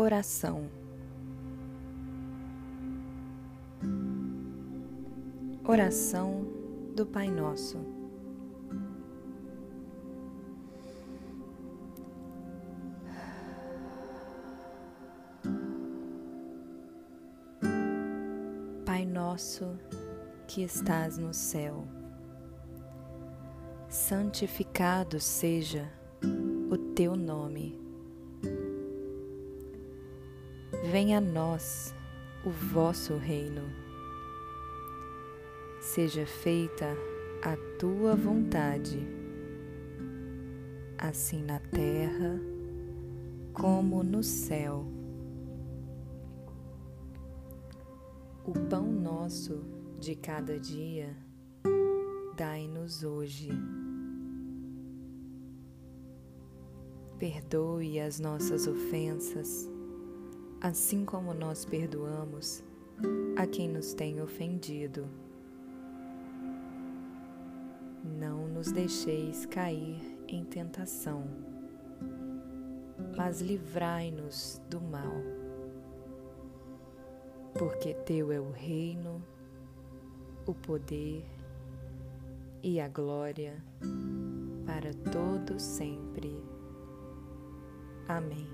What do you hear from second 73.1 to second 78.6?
mas livrai-nos do mal. Porque Teu é o